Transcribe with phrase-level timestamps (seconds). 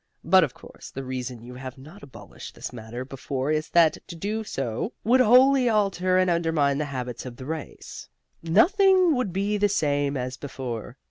[0.23, 4.15] But, of course, the reason you have not abolished this matter before is that to
[4.15, 8.09] do so would wholly alter and undermine the habits of the race.
[8.41, 10.97] Nothing would be the same as before.